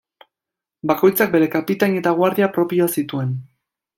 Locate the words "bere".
1.35-1.51